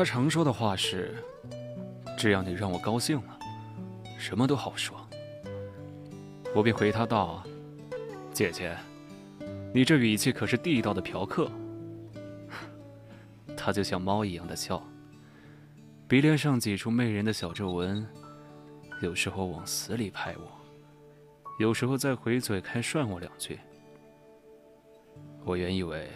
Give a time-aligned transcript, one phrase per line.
[0.00, 1.14] 他常说的话是
[2.16, 3.38] ：“只要你让我高兴了，
[4.16, 4.98] 什么都好说。”
[6.56, 7.44] 我便回他道
[8.32, 8.74] ：“姐姐，
[9.74, 11.50] 你这语气可是地道的嫖客。
[13.54, 14.82] ”他就像猫一样的笑，
[16.08, 18.08] 鼻梁上挤出媚人的小皱纹，
[19.02, 20.50] 有时候往死里拍我，
[21.58, 23.60] 有时候再回嘴开涮我两句。
[25.44, 26.08] 我原以为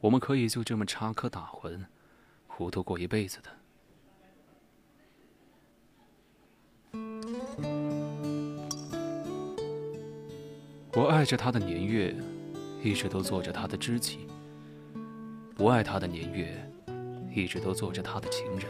[0.00, 1.80] 我们可以就这么插科打诨。
[2.56, 3.50] 糊涂过一辈子的。
[10.94, 12.16] 我爱着他的年月，
[12.82, 14.20] 一直都做着他的知己；
[15.54, 16.66] 不爱他的年月，
[17.30, 18.66] 一直都做着他的情人。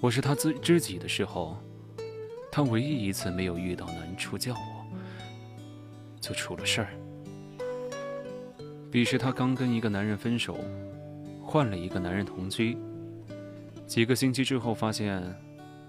[0.00, 1.56] 我是他知知己的时候，
[2.52, 4.86] 他唯一一次没有遇到难处叫我，
[6.20, 6.90] 就出了事儿。
[8.92, 10.56] 彼时他刚跟一个男人分手。
[11.50, 12.76] 换了一个男人同居，
[13.86, 15.22] 几个星期之后发现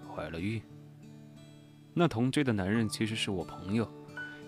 [0.08, 0.62] 怀了孕。
[1.94, 3.86] 那同居的男人其实是我朋友，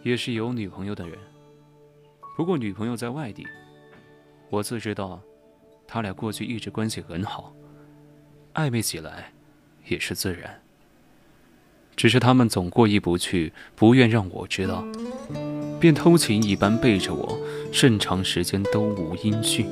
[0.03, 1.19] 也是有女朋友的人。
[2.38, 3.45] 不过女朋友在外地，
[4.50, 5.21] 我自知道，
[5.85, 7.53] 他俩过去一直关系很好，
[8.53, 9.33] 暧昧起来
[9.88, 10.61] 也是自然。
[11.97, 14.85] 只是他们总过意不去，不愿让我知道，
[15.77, 17.38] 便偷情一般背着我，
[17.73, 19.67] 甚长时间都无音讯。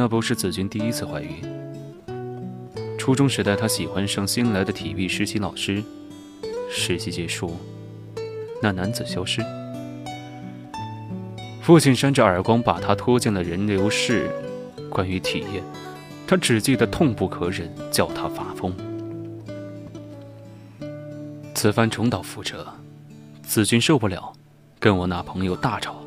[0.00, 1.30] 那不是子君第一次怀孕。
[2.96, 5.84] 初中时代，她喜欢上新来的体育实习老师。
[6.70, 7.54] 实习结束，
[8.62, 9.42] 那男子消失。
[11.60, 14.30] 父亲扇着耳光，把她拖进了人流室。
[14.88, 15.62] 关于体验，
[16.26, 18.74] 他只记得痛不可忍，叫他发疯。
[21.54, 22.66] 此番重蹈覆辙，
[23.42, 24.32] 子君受不了，
[24.78, 26.02] 跟我那朋友大吵。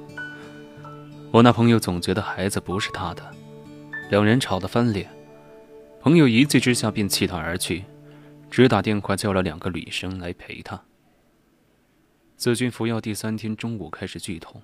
[1.30, 3.22] 我那朋友总觉得孩子不是他的。
[4.10, 5.10] 两人吵得翻脸，
[6.00, 7.84] 朋友一气之下便弃他而去，
[8.52, 10.80] 只打电话叫了两个女生来陪他。
[12.36, 14.62] 子君服药第三天中午开始剧痛，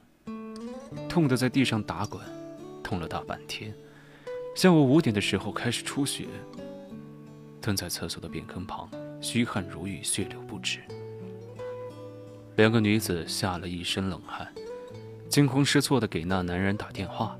[1.08, 2.22] 痛得在地上打滚，
[2.84, 3.74] 痛了大半天。
[4.56, 6.26] 下午五点的时候开始出血，
[7.62, 8.90] 蹲在厕所的便坑旁，
[9.22, 10.80] 虚汗如雨，血流不止。
[12.58, 14.54] 两个女子吓了一身冷汗，
[15.30, 17.40] 惊慌失措地给那男人打电话。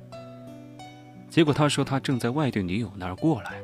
[1.40, 3.62] 结果他说他正在外地女友那儿过来，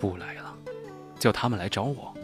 [0.00, 0.56] 不来了，
[1.18, 2.14] 叫他们来找我。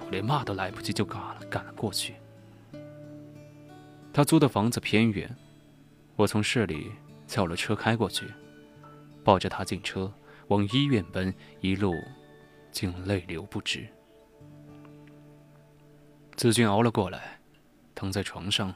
[0.00, 2.16] 我连骂都来不及，就赶了赶了过去。
[4.12, 5.32] 他租的房子偏远，
[6.16, 6.90] 我从市里
[7.28, 8.26] 叫了车开过去，
[9.22, 10.12] 抱着他进车
[10.48, 11.94] 往医院奔，一路
[12.72, 13.86] 竟泪流不止。
[16.34, 17.38] 子君熬了过来，
[17.94, 18.74] 躺在床上，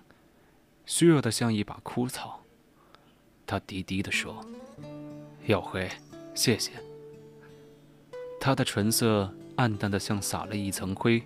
[0.86, 2.41] 虚弱的像一把枯草。
[3.52, 4.42] 他低低地说
[5.44, 5.86] ：“耀辉，
[6.34, 6.70] 谢谢。”
[8.40, 11.22] 他的唇色暗淡的像撒了一层灰，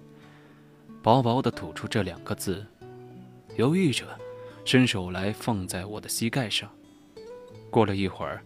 [1.05, 2.67] 薄薄的吐出这两个字，
[3.55, 4.05] 犹豫着，
[4.65, 6.69] 伸手来放在我的膝盖上。
[7.71, 8.43] 过了一会儿，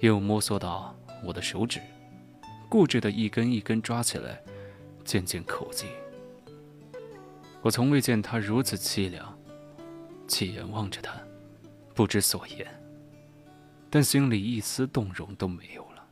[0.00, 0.92] 又摸索到
[1.24, 1.80] 我的手指，
[2.68, 4.42] 固执的一根一根抓起来，
[5.04, 5.86] 渐渐口技。
[7.60, 9.38] 我从未见他如此凄凉，
[10.26, 11.14] 气眼望着他，
[11.94, 12.81] 不知所言。
[13.94, 16.02] 但心里一丝动容都没有了。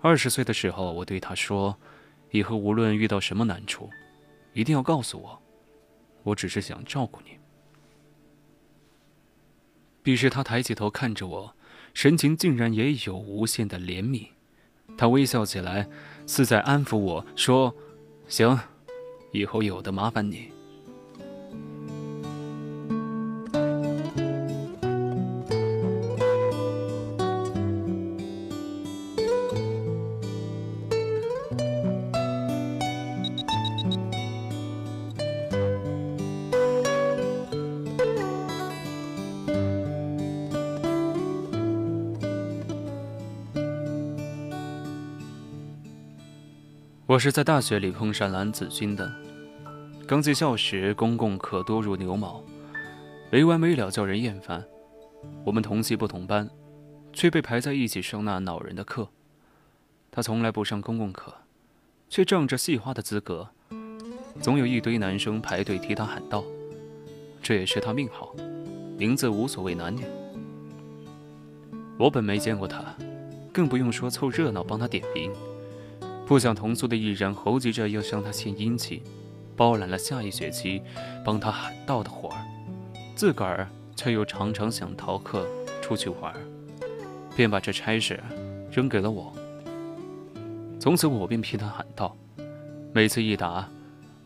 [0.00, 1.76] 二十岁的时候，我对他说
[2.30, 3.90] ：“以后无论遇到什么难处，
[4.52, 5.42] 一定要告诉我，
[6.22, 7.36] 我只是想照顾你。”
[10.04, 11.56] 彼时，他抬起头看着我，
[11.94, 14.28] 神情竟然也有无限的怜悯。
[14.96, 15.88] 他微笑起来，
[16.28, 17.74] 似在安抚我说
[18.28, 18.56] ：“行，
[19.32, 20.53] 以后有的麻烦你。
[47.24, 49.10] 是在大学里碰上蓝子君的。
[50.06, 52.44] 刚进校时，公共课多如牛毛，
[53.30, 54.62] 没完没了，叫人厌烦。
[55.42, 56.50] 我们同系不同班，
[57.14, 59.08] 却被排在一起上那恼人的课。
[60.12, 61.32] 他从来不上公共课，
[62.10, 63.48] 却仗着系花的资格，
[64.42, 66.44] 总有一堆男生排队替他喊道。
[67.42, 68.36] 这也是他命好，
[68.98, 70.04] 名字无所谓男女。
[71.98, 72.94] 我本没见过他，
[73.50, 75.32] 更不用说凑热闹帮他点名。
[76.26, 79.02] 不想同宿的艺人猴急着要向他献殷勤，
[79.54, 80.80] 包揽了下一学期
[81.22, 82.42] 帮他喊道的活儿，
[83.14, 85.46] 自个儿却又常常想逃课
[85.82, 86.34] 出去玩，
[87.36, 88.22] 便把这差事
[88.70, 89.30] 扔给了我。
[90.80, 92.16] 从此我便替他喊道，
[92.94, 93.68] 每次一答，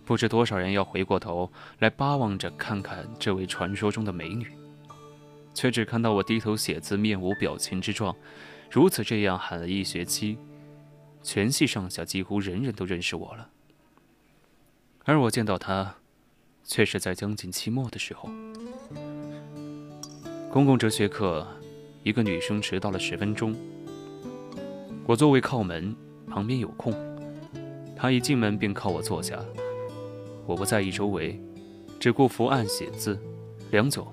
[0.05, 1.51] 不知多少人要回过头
[1.81, 4.47] 来巴望着看看这位传说中的美女，
[5.53, 8.15] 却只看到我低头写字，面无表情之状，
[8.71, 10.39] 如此这样喊了一学期。
[11.23, 13.51] 全系上下几乎人人都认识我了，
[15.05, 15.97] 而我见到他，
[16.65, 18.31] 却是在将近期末的时候。
[20.51, 21.47] 公共哲学课，
[22.03, 23.55] 一个女生迟到了十分钟。
[25.07, 25.95] 我座位靠门，
[26.27, 26.95] 旁边有空，
[27.97, 29.39] 她一进门便靠我坐下。
[30.47, 31.39] 我不在意周围，
[32.01, 33.19] 只顾伏案写字。
[33.71, 34.07] 良久，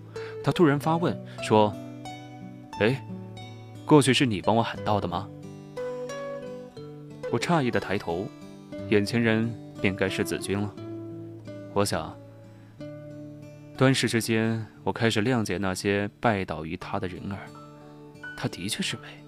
[0.44, 1.74] 她突然发问说
[2.82, 3.06] ：“哎，
[3.86, 5.30] 过去是你帮我喊到的吗？”
[7.36, 8.30] 我诧异的抬头，
[8.88, 10.74] 眼前人便该是子君了。
[11.74, 12.18] 我想，
[13.78, 17.40] 端时之间，我开始谅解那些拜倒于他的人儿。
[18.38, 19.22] 他的确是美。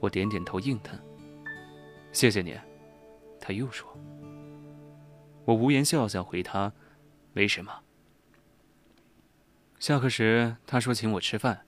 [0.00, 0.98] 我点点头应他
[2.10, 2.58] ：“谢谢你。”
[3.40, 3.88] 他又说
[5.46, 6.72] ：“我无言笑笑回他
[7.32, 7.72] ：“没什么。”
[9.78, 11.60] 下课时，他说请我吃饭，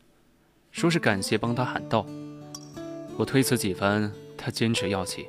[0.72, 2.04] 说是感谢帮他喊道。
[3.16, 4.12] 我推辞几番。
[4.44, 5.24] 他坚持要请，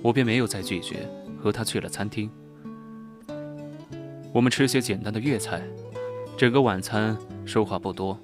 [0.00, 0.98] 我便没有再拒绝，
[1.36, 2.30] 和他去了餐厅。
[4.32, 5.60] 我们吃些简单的粤菜，
[6.36, 8.16] 整个晚餐说话不多，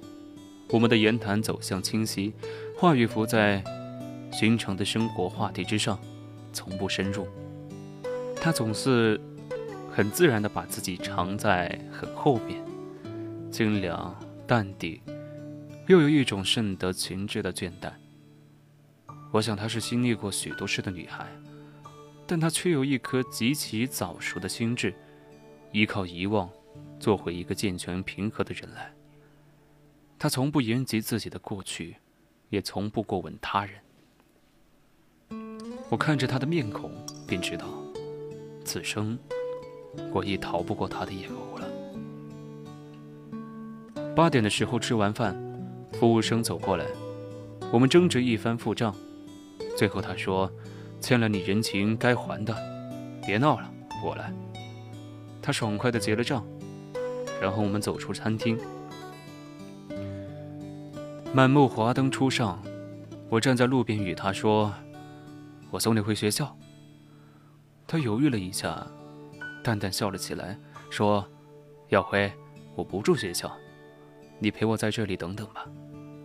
[0.69, 2.33] 我们的言谈走向清晰，
[2.77, 3.61] 话语浮在
[4.31, 5.99] 寻常的生活话题之上，
[6.53, 7.27] 从不深入。
[8.39, 9.19] 他总是
[9.91, 12.63] 很自然地把自己藏在很后面，
[13.51, 14.17] 精良
[14.47, 15.01] 淡定，
[15.87, 17.91] 又有一种甚得群之的倦怠。
[19.31, 21.27] 我想她是经历过许多事的女孩，
[22.25, 24.93] 但她却有一颗极其早熟的心智，
[25.71, 26.49] 依靠遗忘，
[26.99, 28.93] 做回一个健全平和的人来。
[30.17, 31.97] 她从不言及自己的过去，
[32.49, 33.75] 也从不过问他人。
[35.89, 36.91] 我看着她的面孔，
[37.27, 37.67] 便知道，
[38.65, 39.19] 此生
[40.11, 41.67] 我已逃不过她的眼眸了。
[44.15, 45.35] 八点的时候吃完饭，
[45.93, 46.85] 服务生走过来，
[47.71, 48.95] 我们争执一番付账。
[49.77, 50.51] 最后他说
[50.99, 52.57] ：“欠了你人情该还的，
[53.23, 53.71] 别闹了，
[54.03, 54.33] 我来。”
[55.39, 56.43] 他爽快地结了账，
[57.39, 58.57] 然后我们走出餐厅。
[61.31, 62.59] 满目华灯初上，
[63.29, 64.73] 我站在路边与他说
[65.69, 66.57] ：“我送你回学校。”
[67.85, 68.87] 他犹豫了一下，
[69.63, 70.57] 淡淡笑了起来，
[70.89, 71.23] 说
[71.89, 72.33] ：“耀辉，
[72.73, 73.55] 我不住学校，
[74.39, 75.67] 你陪我在这里等等吧，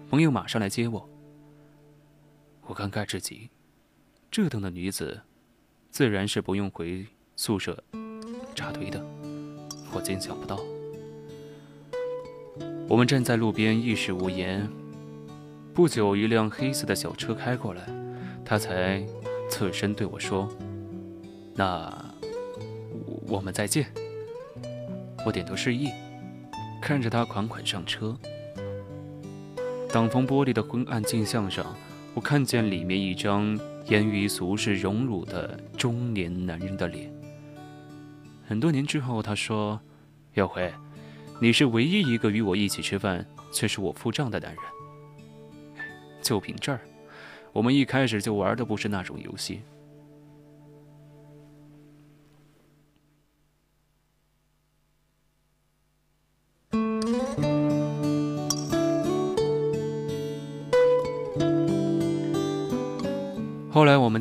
[0.09, 1.07] 朋友马上来接我。”
[2.67, 3.51] 我尴尬至极，
[4.31, 5.21] 这等的女子，
[5.91, 7.05] 自然是不用回
[7.37, 7.83] 宿舍
[8.55, 9.05] 扎堆的。
[9.93, 10.59] 我竟想不到。
[12.89, 14.69] 我们站在路边，一时无言。
[15.75, 17.87] 不久，一辆黑色的小车开过来，
[18.45, 19.05] 他才
[19.51, 20.49] 侧身对我说
[21.55, 22.15] ：“那
[23.27, 23.93] 我们再见。”
[25.27, 25.91] 我点头示意，
[26.81, 28.17] 看着他款款上车。
[29.93, 31.75] 挡风玻璃的昏暗镜像上。
[32.15, 37.11] 我看见里面一张烟雨俗世荣辱的中年男人的脸。
[38.47, 39.81] 很多年之后，他说
[40.35, 40.71] ：“耀辉，
[41.41, 44.63] 你是唯一一个与我一起吃饭却是我付账的男人。”
[46.21, 46.81] 就凭这儿，
[47.53, 49.63] 我们一开始就玩的不是那种游戏。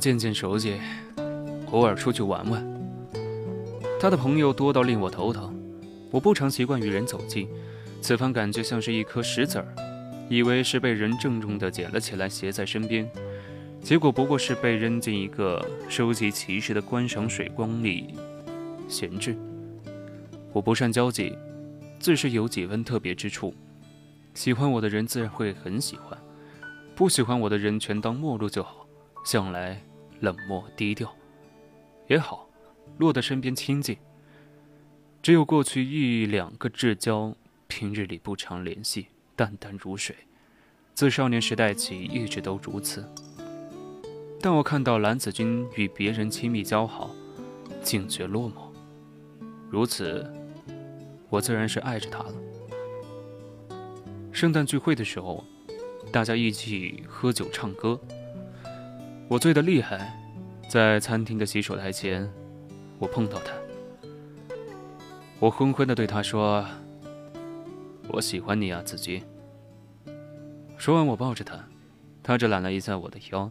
[0.01, 0.81] 渐渐熟悉，
[1.70, 2.65] 偶尔出去玩玩。
[4.00, 5.55] 他的朋友多到令我头疼。
[6.10, 7.48] 我不常习惯与人走近，
[8.01, 9.75] 此番感觉像是一颗石子儿，
[10.27, 13.08] 以为是被人郑重地捡了起来携在身边，
[13.84, 18.15] 结果不过是被扔进一个收集奇石的观赏水缸里
[18.88, 19.38] 闲置。
[20.51, 21.38] 我不善交际，
[22.00, 23.53] 自是有几分特别之处。
[24.34, 26.17] 喜欢我的人自然会很喜欢，
[26.96, 28.88] 不喜欢我的人全当陌路就好。
[29.24, 29.79] 向来
[30.21, 31.13] 冷漠低调，
[32.07, 32.47] 也好，
[32.97, 33.97] 落得身边亲近。
[35.21, 37.35] 只有过去一两个至交，
[37.67, 40.15] 平日里不常联系，淡淡如水。
[40.93, 43.07] 自少年时代起，一直都如此。
[44.39, 47.11] 但我看到蓝子君与别人亲密交好，
[47.83, 48.71] 竟觉落寞。
[49.69, 50.31] 如此，
[51.29, 52.33] 我自然是爱着他了。
[54.31, 55.43] 圣诞聚会的时候，
[56.11, 57.99] 大家一起喝酒唱歌，
[59.31, 60.13] 我醉得厉害，
[60.67, 62.29] 在餐厅的洗手台前，
[63.00, 63.53] 我碰到他，
[65.39, 66.67] 我昏昏地对他说
[68.11, 69.23] ：“我喜欢你啊，子君。”
[70.75, 71.65] 说完，我抱着他，
[72.21, 73.50] 他只揽了一下我的腰，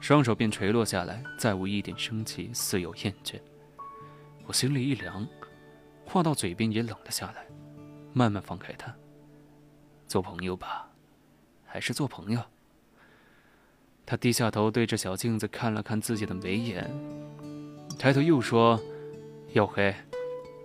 [0.00, 3.40] 双手便垂落下来，再无一点生气，似有厌倦。
[4.44, 5.24] 我心里一凉，
[6.04, 7.46] 话到嘴边也冷了下来，
[8.12, 8.92] 慢慢放开他。
[10.08, 10.90] 做朋友吧，
[11.64, 12.42] 还是做朋友。
[14.06, 16.88] 他低下头，对着小镜子看了看自己的眉眼，
[17.98, 18.80] 抬头又说
[19.52, 19.92] ：“耀黑，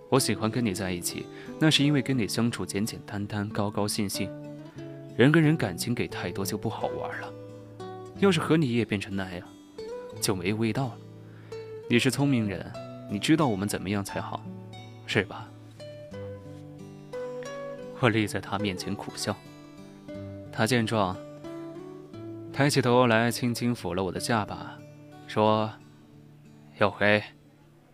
[0.08, 1.26] 我喜欢跟你在一起，
[1.58, 4.30] 那是因为跟你相处简简单单，高高兴兴。
[5.16, 7.32] 人跟人感情给太多就不好玩了。
[8.20, 9.48] 要是和你也变成那样，
[10.20, 10.98] 就没味道了。
[11.90, 12.64] 你是聪明人。”
[13.10, 14.42] 你知道我们怎么样才好，
[15.06, 15.46] 是吧？
[18.00, 19.36] 我立在他面前苦笑。
[20.50, 21.14] 他见状，
[22.52, 24.78] 抬起头来，轻轻抚了我的下巴，
[25.26, 25.72] 说
[26.78, 27.22] ：“小黑，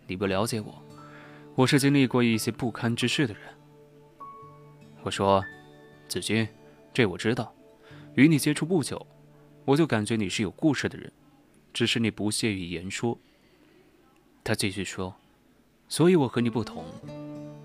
[0.05, 0.83] 你不了解我，
[1.55, 3.43] 我是经历过一些不堪之事的人。”
[5.01, 5.41] 我说
[6.09, 6.45] ：“子君，
[6.93, 7.55] 这我知道。
[8.15, 9.07] 与你接触不久，
[9.63, 11.09] 我就感觉你是有故事的人，
[11.71, 13.17] 只是你不屑于言说。”
[14.43, 15.15] 他继续说
[15.87, 16.83] ：“所以我和你不同，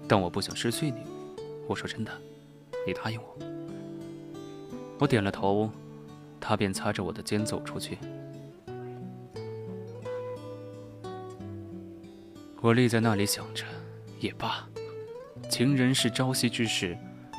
[0.06, 0.98] 但我不想失去你。
[1.66, 2.12] 我说真的，
[2.86, 3.36] 你答应我。”
[5.00, 5.68] 我点了头，
[6.46, 7.96] 他便擦着我的肩走出去。
[12.60, 13.64] 我立在那里想着，
[14.20, 14.68] 也罢，
[15.48, 16.98] 情人是朝夕之事，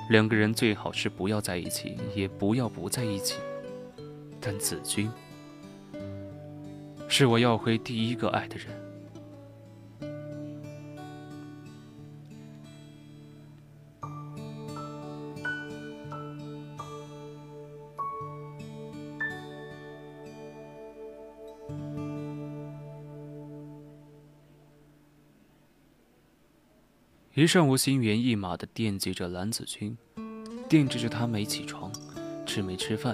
[0.09, 3.37] 两个人最好是不要在一起，也不要不在一起。
[4.41, 5.07] 但子君
[7.07, 8.84] 是我要回第一个爱的人。
[27.35, 29.97] 一上午心猿意马的惦记着蓝子君，
[30.69, 31.91] 惦记着他没起床，
[32.45, 33.13] 吃没吃饭，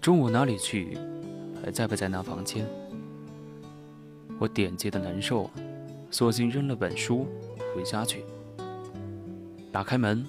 [0.00, 0.98] 中午哪里去，
[1.62, 2.66] 还在不在那房间？
[4.40, 5.48] 我点记的难受，
[6.10, 7.28] 索性扔了本书
[7.72, 8.24] 回家去。
[9.70, 10.26] 打开门，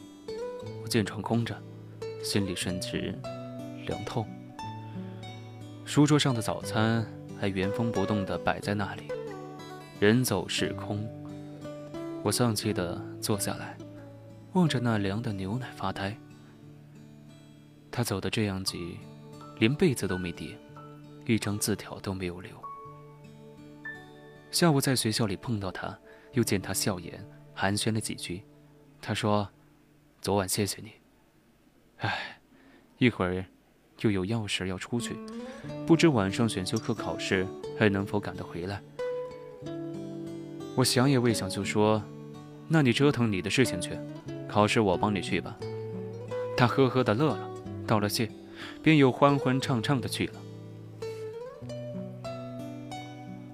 [0.83, 1.59] 我见床空着，
[2.21, 3.17] 心里甚至
[3.87, 4.27] 凉透。
[5.85, 7.03] 书桌上的早餐
[7.39, 9.05] 还原封不动地摆在那里，
[9.99, 11.03] 人走是空。
[12.27, 13.77] 我丧气地坐下来，
[14.51, 16.13] 望着那凉的牛奶发呆。
[17.89, 18.97] 他走得这样急，
[19.59, 20.59] 连被子都没叠，
[21.25, 22.51] 一张字条都没有留。
[24.51, 25.97] 下午在学校里碰到他，
[26.33, 28.43] 又见他笑颜，寒暄了几句。
[29.01, 29.47] 他说
[30.19, 30.91] ：“昨晚谢谢你。”
[31.99, 32.41] 唉，
[32.97, 33.45] 一会儿
[34.01, 35.15] 又有要事要出去，
[35.85, 37.47] 不知晚上选修课考试
[37.79, 38.83] 还能否赶得回来。
[40.75, 42.03] 我想也未想就说
[42.67, 43.97] ：“那你折腾你的事情去，
[44.47, 45.57] 考试我帮你去吧。”
[46.57, 47.49] 他呵呵的乐了，
[47.85, 48.29] 道了谢，
[48.81, 50.33] 便又欢欢畅畅的去了。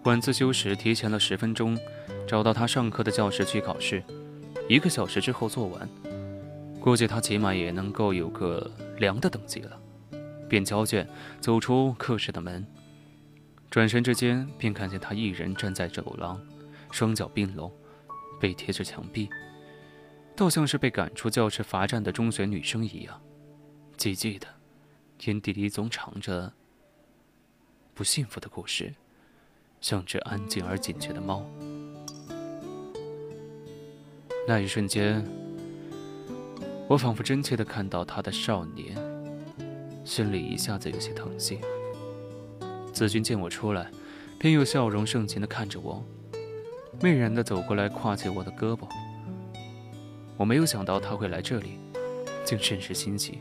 [0.03, 1.77] 晚自修时提前了十分钟，
[2.27, 4.03] 找到他上课的教室去考试，
[4.67, 5.87] 一个小时之后做完，
[6.79, 9.79] 估计他起码也能够有个良的等级了，
[10.49, 11.07] 便交卷
[11.39, 12.65] 走出课室的门，
[13.69, 16.39] 转身之间便看见他一人站在走廊。
[16.91, 17.71] 双脚并拢，
[18.39, 19.29] 背贴着墙壁，
[20.35, 23.21] 倒像是被赶出教室罚站的中学女生一样，
[23.97, 24.47] 寂寂的，
[25.25, 26.51] 眼底里总藏着
[27.93, 28.93] 不幸福的故事，
[29.79, 31.45] 像只安静而警觉的猫。
[34.47, 35.23] 那一瞬间，
[36.89, 38.97] 我仿佛真切的看到他的少年，
[40.03, 41.59] 心里一下子有些疼惜。
[42.91, 43.89] 子君见我出来，
[44.37, 46.03] 便又笑容盛情的看着我。
[47.01, 48.87] 媚然的走过来，挎起我的胳膊。
[50.37, 51.79] 我没有想到他会来这里，
[52.45, 53.37] 竟甚是欣喜。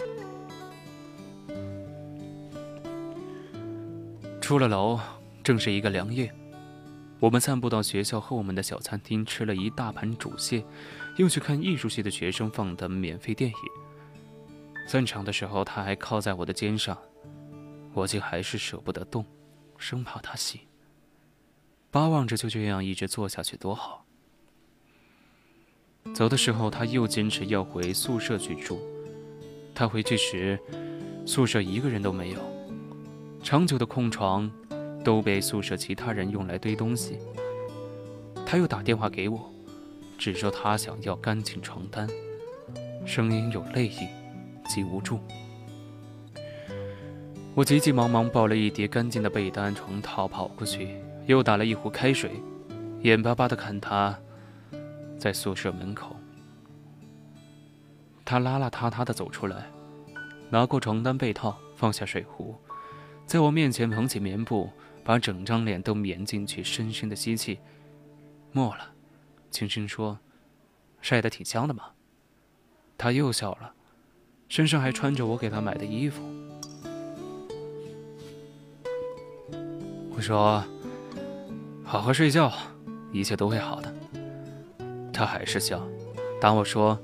[4.41, 4.99] 出了楼，
[5.43, 6.33] 正是一个凉夜。
[7.21, 10.65] 我们散步到学校后门的小餐厅，吃了一大盘煮蟹，
[11.17, 13.57] 又去看艺术系的学生放的免费电影。
[14.89, 16.99] 散场的时候，他还靠在我的肩上，
[17.95, 19.25] 我竟还是舍不得动，
[19.79, 20.61] 生怕他醒。
[21.93, 24.05] 巴望着就这样一直坐下去多好。
[26.13, 28.81] 走的时候，他又坚持要回宿舍去住。
[29.75, 30.59] 他回去时，
[31.25, 32.41] 宿舍一个人都没有，
[33.45, 34.51] 长久的空床。
[35.05, 37.19] 都被宿舍其他人用来堆东西。
[38.47, 39.51] 他又打电话给我，
[40.17, 42.09] 只说他想要干净床单，
[43.05, 44.07] 声音有泪意，
[44.69, 45.19] 极无助。
[47.53, 50.95] 我急急忙忙抱了一叠干净的被单、床套跑过去，
[51.27, 52.43] 又打了一壶开水，
[53.03, 54.19] 眼巴巴地看他
[55.19, 56.17] 在宿舍门口。
[58.25, 59.71] 他邋邋遢遢地走出来，
[60.51, 62.57] 拿过床单被套，放下水壶，
[63.27, 64.71] 在我面前捧起棉布。
[65.05, 67.59] 把整张脸都棉进去，深深的吸气，
[68.53, 68.93] 没了，
[69.51, 70.21] 轻声说
[71.03, 71.91] ：“晒得挺香的嘛。”
[72.97, 73.75] 他又笑了，
[74.49, 76.23] 身上还穿着我给他买的衣服。
[80.15, 80.63] 我说
[81.85, 82.53] ：“好好睡觉，
[83.13, 83.95] 一切都会好的。”
[85.13, 85.87] 他还是笑，
[86.41, 86.99] 打我说：“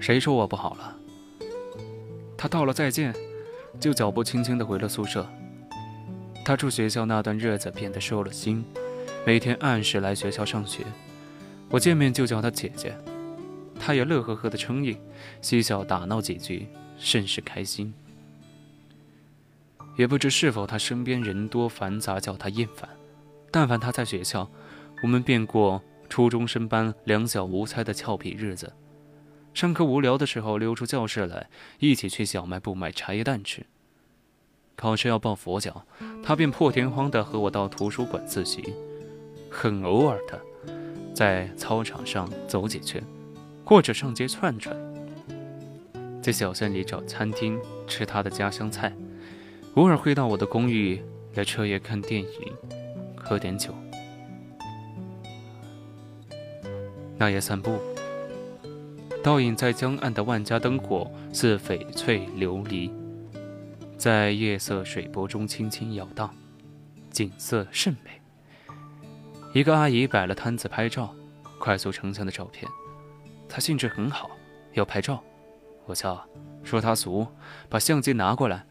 [0.00, 0.96] 谁说我不好了？”
[2.36, 3.14] 他道了再见，
[3.78, 5.26] 就脚步轻轻的回了宿舍。
[6.44, 8.64] 他住学校那段日子变得收了心，
[9.26, 10.84] 每天按时来学校上学。
[11.68, 12.96] 我见面就叫他姐姐，
[13.78, 14.98] 他也乐呵呵的称应，
[15.42, 17.92] 嬉笑打闹几句，甚是开心。
[19.96, 22.88] 也不知是否他身边人多繁杂，叫他厌烦。
[23.50, 24.50] 但凡他在学校，
[25.02, 28.72] 我们便过初中生般两小无猜的俏皮日子。
[29.54, 33.66] 上课无聊的时候，溜出教室来，一起去小卖部买茶叶蛋吃。
[34.76, 35.84] 考试要抱佛脚，
[36.22, 38.74] 他便破天荒地和我到图书馆自习，
[39.50, 40.40] 很偶尔的
[41.12, 43.02] 在操场上走几圈，
[43.64, 44.76] 或者上街串串，
[46.22, 48.94] 在小巷里找餐厅吃他的家乡菜，
[49.74, 51.02] 偶尔会到我的公寓
[51.34, 52.28] 来彻夜看电影，
[53.28, 53.74] 喝点酒。
[57.18, 57.78] 那夜散步，
[59.22, 62.90] 倒影在江岸的万家灯火似翡翠琉璃。
[63.98, 66.34] 在夜色水波中轻轻摇荡，
[67.10, 68.18] 景色甚美。
[69.52, 71.14] 一个阿姨摆了摊子拍照，
[71.58, 72.66] 快速成像的照片。
[73.46, 74.30] 她兴致很好，
[74.72, 75.22] 要拍照。
[75.84, 76.26] 我笑
[76.62, 77.26] 说她俗，
[77.68, 78.64] 把相机拿过来，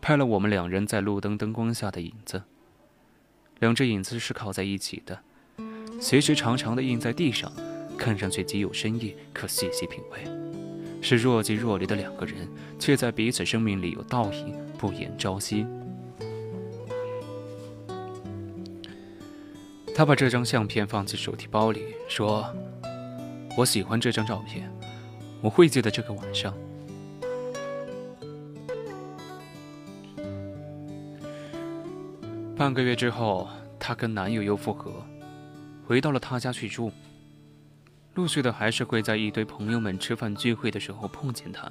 [0.00, 2.42] 拍了我们两人在路灯灯光下的影子。
[3.62, 5.16] 两只影子是靠在一起的，
[6.00, 7.52] 斜直长长的印在地上，
[7.96, 10.18] 看上去极有深意，可细细品味。
[11.00, 15.64] 是若即若离的两个人，却在彼此生命里有倒影，不言朝夕。
[19.94, 22.44] 他把这张相片放进手提包里，说
[23.56, 24.68] ：“我喜欢这张照片，
[25.40, 26.52] 我会记得这个晚上。”
[32.62, 33.48] 半个月之后，
[33.80, 35.04] 她跟男友又复合，
[35.84, 36.92] 回到了他家去住。
[38.14, 41.68] 陆续的还是会在一堆朋友们吃饭聚会的时候碰见他，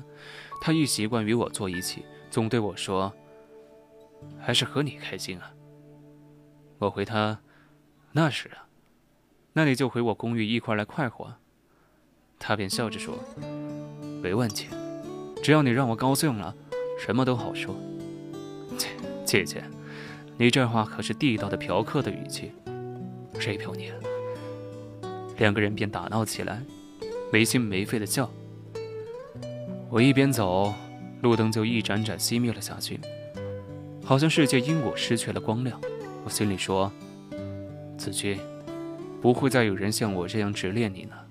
[0.59, 3.13] 他一习惯与我坐一起，总对我说
[4.37, 5.53] ：“还是和你开心啊。”
[6.77, 7.39] 我回他
[8.11, 8.67] ：“那是啊，
[9.53, 11.33] 那你就回我公寓一块来快活。”
[12.37, 13.17] 他便笑着说
[14.21, 14.67] ：“没问题，
[15.41, 16.53] 只要你让我高兴了，
[16.99, 17.73] 什么都好说。
[18.75, 18.89] ”姐
[19.23, 19.63] 姐姐，
[20.37, 22.51] 你这话可是地道的嫖客的语气，
[23.39, 23.91] 谁嫖你？
[25.37, 26.61] 两个人便打闹起来，
[27.31, 28.29] 没心没肺的笑。
[29.89, 30.73] 我一边走，
[31.21, 32.99] 路灯就一盏盏熄灭了下去，
[34.03, 35.79] 好像世界因我失去了光亮。
[36.23, 36.91] 我心里说
[37.97, 38.39] ：“子君，
[39.21, 41.27] 不会再有人像我这样执恋你了，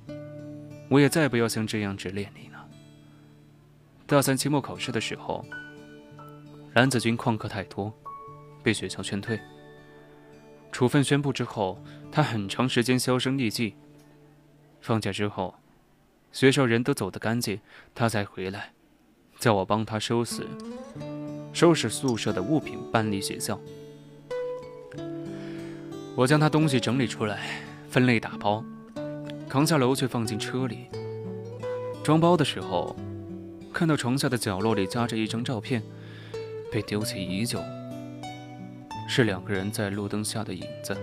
[0.89, 2.67] 我也再不要像这样执恋你了。”
[4.07, 5.45] 大三期末考试的时候，
[6.75, 7.93] 蓝子君旷课太多，
[8.63, 9.41] 被学校劝退。
[10.73, 13.75] 处分宣布之后，他很长时间销声匿迹。
[14.81, 15.55] 放假之后，
[16.33, 17.61] 学校人都走得干净，
[17.95, 18.73] 他才回来，
[19.39, 20.47] 叫我帮他收拾
[21.53, 23.61] 收拾宿舍的物品，搬离学校。
[26.17, 28.65] 我将他东西整理出来，分类打包，
[29.49, 30.87] 扛下楼去放进车里。
[32.03, 32.95] 装包的时候，
[33.73, 35.83] 看到床下的角落里夹着一张照片，
[36.71, 37.61] 被丢弃已久，
[39.13, 40.97] 是两个人在路灯下的影子。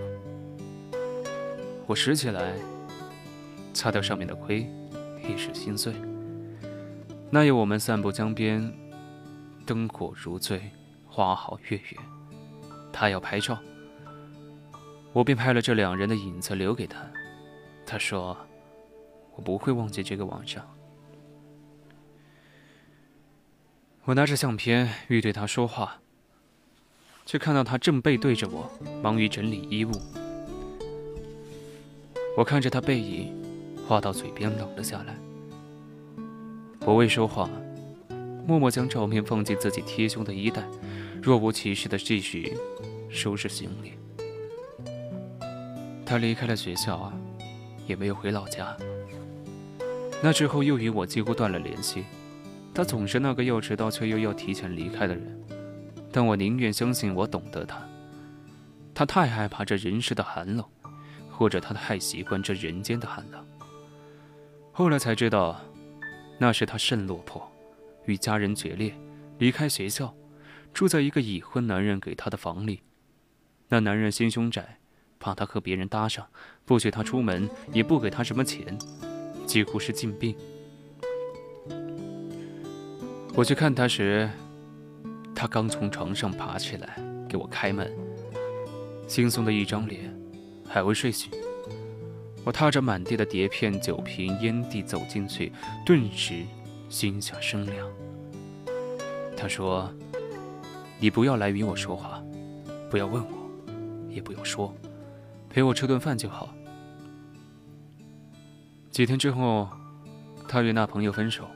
[1.86, 2.54] 我拾起来，
[3.74, 4.66] 擦掉上面的灰，
[5.22, 5.92] 一时心碎。
[7.30, 8.72] 那夜我们散步江边，
[9.66, 10.70] 灯火如醉，
[11.06, 12.02] 花好月圆。
[12.90, 13.58] 他要拍照，
[15.12, 17.06] 我便拍了这两人的影子留给他。
[17.84, 18.34] 他说
[19.36, 20.66] ：“我不会忘记这个晚上。”
[24.04, 26.00] 我拿着相片欲对他说话，
[27.28, 29.92] 却看到他正背对着我，忙于整理衣物。
[32.34, 33.34] 我看着他背影，
[33.86, 35.14] 话到嘴边冷了下来。
[36.86, 37.50] 我未说话，
[38.46, 40.64] 默默将照片放进自己贴胸的衣袋，
[41.20, 42.56] 若无其事的继续
[43.10, 43.92] 收拾行李。
[46.06, 47.12] 他离开了学校啊，
[47.86, 48.74] 也没有回老家。
[50.22, 52.04] 那之后又与我几乎断了联系。
[52.72, 55.44] 他总是那个要迟到却又要提前离开的人，
[56.18, 57.80] 但我宁愿相信我懂得他。
[58.92, 60.66] 他太害怕这人世的寒冷，
[61.30, 63.46] 或者他太习惯这人间的寒冷。
[64.72, 65.60] 后来才知道，
[66.36, 67.48] 那是他肾落魄，
[68.06, 68.92] 与家人决裂，
[69.38, 70.12] 离开学校，
[70.74, 72.80] 住在一个已婚男人给他的房里。
[73.68, 74.80] 那男人心胸窄，
[75.20, 76.26] 怕他和别人搭上，
[76.64, 78.76] 不许他出门，也不给他什么钱，
[79.46, 80.34] 几乎是禁病。
[83.36, 84.28] 我去看他时，
[85.38, 86.96] 他刚从床上爬起来
[87.28, 87.96] 给我开门，
[89.06, 90.12] 轻松的一张脸，
[90.66, 91.30] 还未睡醒。
[92.42, 95.52] 我踏着满地的碟片、酒瓶、烟蒂走进去，
[95.86, 96.42] 顿时
[96.88, 97.88] 心下生凉。
[99.36, 99.88] 他说
[100.98, 102.20] ：“你不要来与我说话，
[102.90, 103.38] 不要问我，
[104.10, 104.74] 也不用说，
[105.48, 106.52] 陪我吃顿饭就好。”
[108.90, 109.68] 几天之后，
[110.48, 111.46] 他与那朋友分手。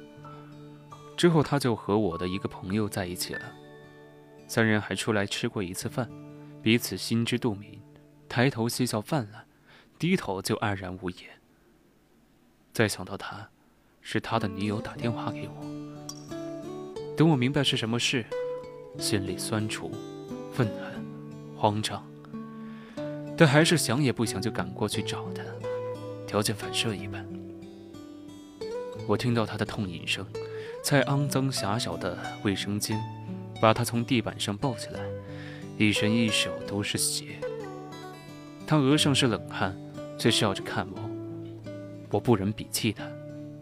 [1.16, 3.40] 之后，他就和我的一个朋友在一起了。
[4.52, 6.06] 三人还出来吃过一次饭，
[6.62, 7.80] 彼此心知肚明，
[8.28, 9.46] 抬头嬉笑泛滥，
[9.98, 11.20] 低头就黯然无言。
[12.70, 13.48] 再想到他，
[14.02, 16.36] 是他的女友打电话给我。
[17.16, 18.26] 等我明白是什么事，
[18.98, 19.90] 心里酸楚、
[20.52, 21.02] 愤恨、
[21.56, 22.06] 慌张，
[23.38, 25.42] 但还是想也不想就赶过去找他，
[26.26, 27.26] 条件反射一般。
[29.06, 30.26] 我听到他的痛饮声。
[30.84, 33.00] 在肮脏狭小的卫生间，
[33.62, 35.01] 把他从地板上抱起来，
[35.79, 37.38] 一身一手都是血。
[38.66, 39.72] 他额上是冷汗，
[40.18, 41.70] 却笑着看我。
[42.11, 43.09] 我不忍鄙弃他，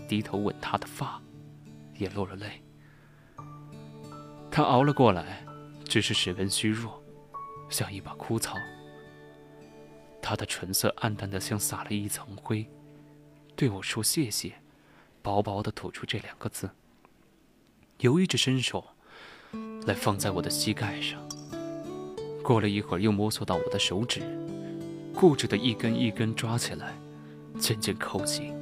[0.08, 1.20] 低头吻他的发，
[1.98, 2.62] 也落了泪。
[4.50, 5.44] 他熬了过来，
[5.84, 7.04] 只是十分虚弱，
[7.68, 8.56] 像一把枯草。
[10.22, 12.66] 他的唇色暗淡的像撒了一层灰，
[13.54, 14.54] 对我说谢谢，
[15.20, 16.70] 薄薄的吐出这两个字。
[17.98, 18.82] 犹豫着伸手
[19.86, 21.20] 来放在我的膝盖上，
[22.42, 24.20] 过了一会儿又摸索到我的手指，
[25.14, 26.94] 固执的一根一根抓起来，
[27.58, 28.54] 渐渐扣紧。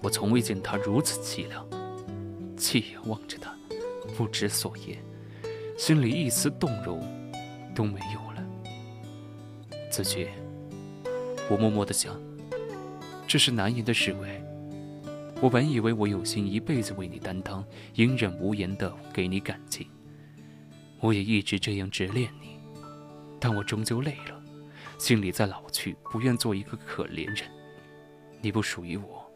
[0.00, 1.66] 我从未见他如此凄凉，
[2.56, 3.54] 气眼望着他，
[4.16, 4.98] 不知所言，
[5.76, 7.00] 心里一丝动容
[7.74, 8.44] 都没有了。
[9.90, 10.26] 子君，
[11.50, 12.18] 我默默的想，
[13.26, 14.37] 这是难言的侍卫。
[15.40, 19.88] 我本以为我有心一辈子为你担当，隐忍无言的给你感情。
[21.00, 22.58] 我也一直这样执念你，
[23.38, 24.42] 但我终究累了，
[24.98, 27.48] 心里在老去，不愿做一个可怜人。
[28.40, 29.30] 你不属于我，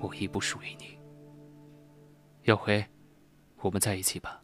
[0.00, 0.96] 我亦不属于你。
[2.44, 2.86] 耀辉，
[3.60, 4.40] 我们在一起吧。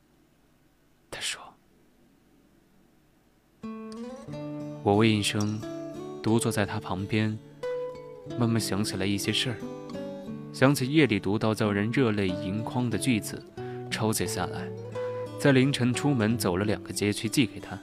[1.09, 1.41] 他说。
[4.83, 5.61] 我喂一声，
[6.21, 7.39] 独坐在他旁边，
[8.39, 9.57] 慢慢想起来一些事儿。
[10.55, 13.45] 想起夜里读到叫人热泪盈眶的句子，
[13.91, 14.69] 抄写下来，
[15.37, 17.77] 在凌晨出门走了两个街区寄给他。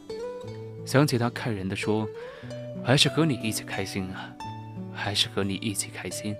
[0.85, 2.07] 想起他看人的说
[2.81, 4.33] ：“还是和你一起开心啊，
[4.93, 6.33] 还是和你一起开心。”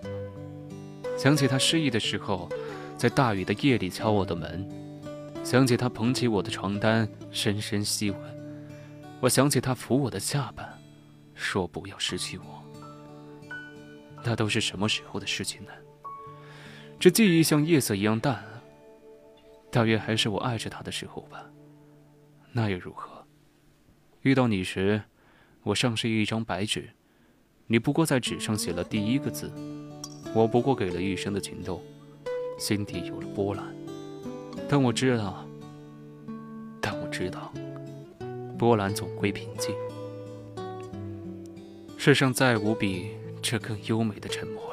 [1.20, 2.48] 想起他失忆的时候，
[2.96, 4.66] 在大雨的夜里敲我的门。
[5.44, 8.18] 想起他捧起我的床单，深深吸吻。
[9.20, 10.80] 我想起他抚我的下巴，
[11.36, 12.64] 说不要失去我。
[14.24, 15.72] 那都是什么时候的事情呢？
[17.02, 18.62] 这记忆像夜色一样淡了，
[19.72, 21.44] 大约还是我爱着他的时候吧。
[22.52, 23.26] 那又如何？
[24.22, 25.02] 遇到你时，
[25.64, 26.92] 我像是一张白纸，
[27.66, 29.52] 你不过在纸上写了第一个字，
[30.36, 31.82] 我不过给了一生的情动，
[32.60, 33.66] 心底有了波澜。
[34.70, 35.44] 但我知道，
[36.80, 37.52] 但我知道，
[38.60, 39.76] 波澜总归平静。
[41.98, 44.71] 世上再无比这更优美的沉默。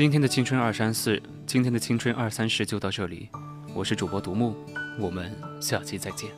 [0.00, 3.28] 今天的青春二三四，今天的青春二三十就到这里。
[3.74, 4.54] 我是主播独木，
[4.98, 6.30] 我们下期再见。